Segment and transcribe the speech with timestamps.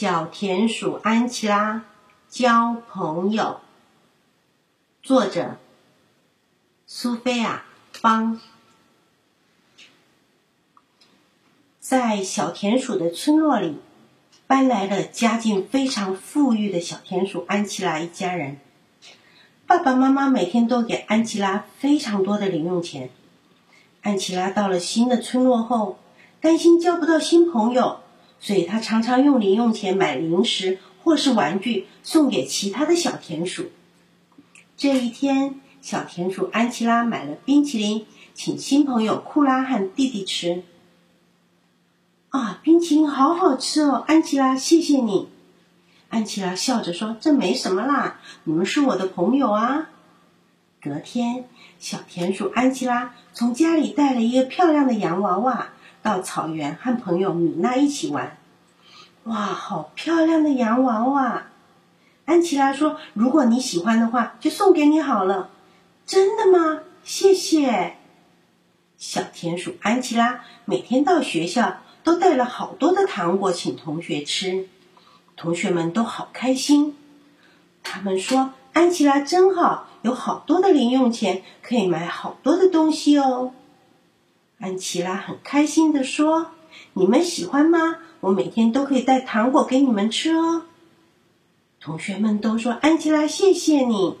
[0.00, 1.82] 小田鼠安琪拉
[2.28, 3.58] 交朋友，
[5.02, 5.56] 作者
[6.86, 7.64] 苏菲亚
[8.00, 8.40] 邦。
[11.80, 13.80] 在小田鼠的村落里，
[14.46, 18.60] 搬来了家境非常富裕的小田鼠安琪拉一家人。
[19.66, 23.10] 爸爸妈妈每天都给安琪拉非常多的零用钱。
[24.02, 25.98] 安琪拉到了新的村落后，
[26.40, 27.98] 担心交不到新朋友。
[28.40, 33.70] 所以他常常用零用钱买零食或是玩具送给其他的小田鼠。
[34.76, 40.62] 这一天，小田鼠安琪拉买了冰淇淋，请新朋友库拉和弟弟吃。
[42.30, 45.28] 啊，冰淇淋好好吃哦，安琪拉，谢谢你。
[46.10, 49.90] 安琪拉笑着说：“这没什么啦，你们是我的朋友啊。”
[50.80, 55.70] 隔天，小田鼠安琪拉从家里带了一个漂亮的洋娃娃。
[56.02, 58.38] 到草原和朋友米娜一起玩，
[59.24, 61.44] 哇，好漂亮的洋娃娃！
[62.24, 65.50] 安琪拉说：“如果你喜欢的话，就送给你好了。”
[66.06, 66.80] 真的吗？
[67.04, 67.96] 谢谢。
[68.96, 74.68] 小田鼠安琪拉每天到学校都带了好多的糖果请同学吃，
[75.36, 76.96] 同学们都好开心。
[77.82, 83.52] 他们说：“安琪拉真好，有好多的零用钱，可以买好多的东西哦。”
[84.58, 86.50] 安琪拉很开心地说
[86.92, 87.98] ：“你们喜欢吗？
[88.20, 90.64] 我每天都可以带糖果给你们吃哦。”
[91.80, 94.16] 同学们都说：“安琪拉，谢谢你。”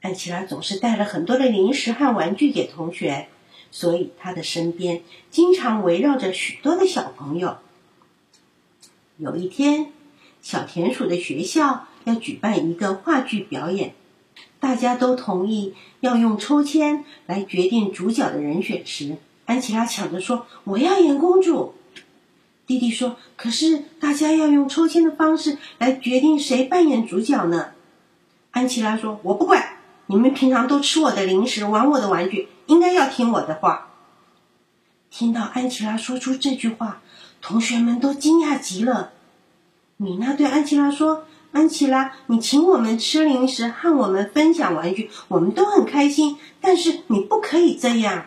[0.00, 3.28] 安琪拉总是带了很多的零食和玩具给同学，
[3.72, 7.58] 所以她的身边经常围绕着许多的小朋友。
[9.16, 9.92] 有一天，
[10.42, 13.94] 小田鼠的学校要举办一个话剧表演。
[14.60, 21.74] 大家都同意要用抽签来决定主角的人选时，安琪拉抢着说：“我要演公主。”
[22.66, 27.72] 弟弟说：“可是大家要用抽签的方式来决定谁扮演主角呢？”
[28.52, 33.90] 安琪拉说：“我不管，你们平常都吃我的零食，玩我的玩具，应该要听我的话。”
[35.10, 37.02] 听到安琪拉说出这句话，
[37.42, 39.12] 同学们都惊讶极了。
[39.98, 41.26] 米娜对安琪拉说。
[41.54, 46.36] 安琪拉，你请我们吃零食，和我们分享玩具，我们都很开心。
[46.60, 48.26] 但是你不可以这样。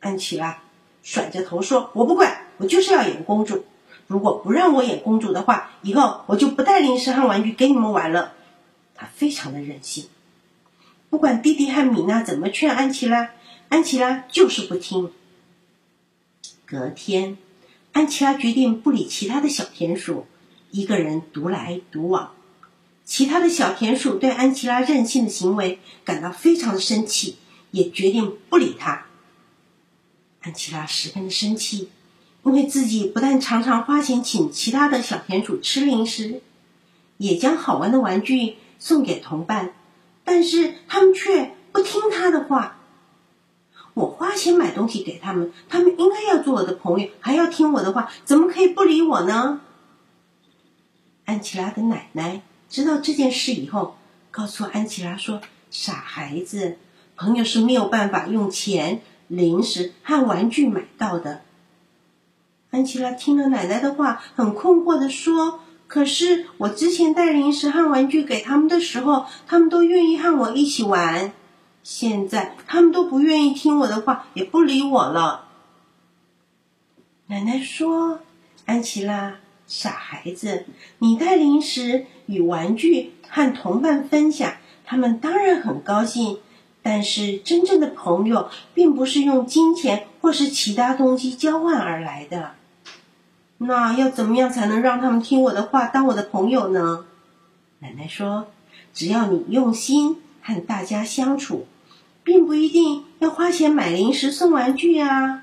[0.00, 0.64] 安琪拉
[1.04, 3.64] 甩着头说：“我不管，我就是要演公主。
[4.08, 8.32] 如果不让我演公主的话，以后我就不带零食和玩具给你们玩了。”
[8.96, 10.06] 她非常的任性，
[11.10, 13.30] 不管弟弟和米娜怎么劝安琪拉，
[13.68, 15.12] 安琪拉就是不听。
[16.64, 17.38] 隔天，
[17.92, 20.26] 安琪拉决定不理其他的小田鼠。
[20.76, 22.32] 一个人独来独往，
[23.02, 27.38] 其他的小田鼠对安琪拉任性的行为感到非常的生气，
[27.70, 29.06] 也决定不理他。
[30.42, 31.88] 安琪拉十分的生气，
[32.44, 36.42] 因为自己不但常常花钱请其他的小田鼠吃零食，
[37.16, 39.72] 也将好玩的玩具送给同伴，
[40.24, 42.76] 但是他们却不听他的话。
[43.94, 49.62] 我花钱买东西给他们，他们应该要做我的朋友，还要听我的话，怎么可以不理我呢？
[51.26, 53.96] 安琪拉的奶奶知道这件事以后，
[54.30, 56.78] 告诉安琪拉说：“傻孩子，
[57.16, 61.42] 朋友是没有办法用钱、零食和玩具买到的。”
[62.70, 71.32] 安琪拉听了奶奶的话，很困惑的说：“可是我之前带零食和玩具给他们的时候，他们都愿意和我一起玩。
[71.82, 75.48] 现在他们都不愿意听我的话，也不理我了。”
[77.28, 78.20] 奶奶说
[78.66, 80.64] ：“安琪拉。”傻孩子，
[80.98, 84.54] 你带零食与玩具和同伴分享，
[84.84, 86.38] 他们当然很高兴。
[86.82, 92.52] 但是，真正的朋友并不是用金钱或是其他东西交换而来的。
[93.58, 97.06] 那要怎么样才能让他们听我的话，当我的朋友呢？
[97.80, 98.46] 奶奶说
[98.94, 101.66] ：“只要你用心和大家相处，
[102.22, 105.42] 并不一定要花钱买零食送玩具啊。”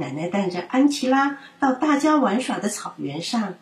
[0.00, 3.54] 奶奶带着安琪拉到大家玩耍的草原上，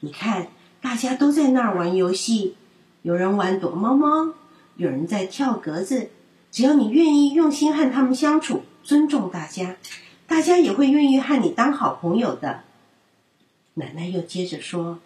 [0.00, 0.48] 你看，
[0.82, 2.56] 大家都在那儿玩游戏，
[3.00, 4.34] 有人玩躲猫猫，
[4.76, 6.10] 有人在跳格子。
[6.52, 9.76] 只要你愿意用心和他们相处，尊重大家，
[10.26, 12.64] 大家也会愿意和你当好朋友的。
[13.72, 14.98] 奶奶又接着说：“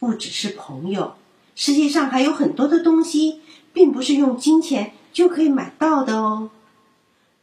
[0.00, 1.16] 不只是朋友，
[1.54, 3.42] 世界上还有很多的东西，
[3.74, 6.48] 并不是用金钱就可以买到的哦。”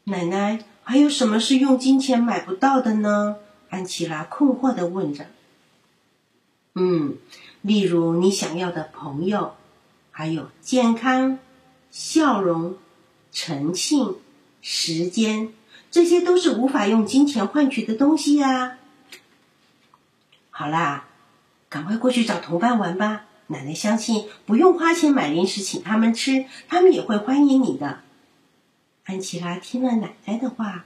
[0.06, 0.64] 奶奶。
[0.84, 3.38] 还有什么是用金钱买不到的呢？
[3.70, 5.28] 安琪拉困惑的问着。
[6.74, 7.18] 嗯，
[7.62, 9.56] 例如你想要的朋友，
[10.12, 11.40] 还有健康、
[11.90, 12.76] 笑容、
[13.32, 14.16] 诚信、
[14.62, 15.54] 时间，
[15.90, 18.78] 这些都是无法用金钱换取的东西呀。
[20.50, 21.08] 好啦，
[21.70, 23.26] 赶快过去找同伴玩吧。
[23.48, 28.00] 奶奶相信，不用花钱买零食请他们吃，他们也会欢迎你的。
[29.06, 30.86] 安琪拉听了奶奶的话，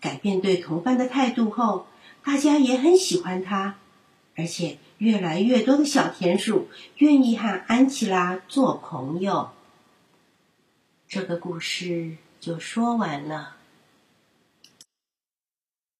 [0.00, 1.86] 改变对同伴的态度后，
[2.24, 3.76] 大家也很喜欢她，
[4.36, 6.68] 而且越来越多的小田鼠
[6.98, 9.50] 愿意和安琪拉做朋友。
[11.08, 13.55] 这个故事就说完了。